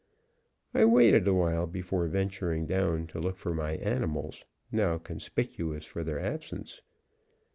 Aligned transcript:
I 0.73 0.83
waited 0.85 1.27
a 1.27 1.33
while 1.35 1.67
before 1.67 2.07
venturing 2.07 2.65
down 2.65 3.05
to 3.05 3.19
look 3.19 3.37
for 3.37 3.53
my 3.53 3.73
animals, 3.73 4.43
now 4.71 4.97
conspicuous 4.97 5.85
for 5.85 6.03
their 6.03 6.19
absence. 6.19 6.81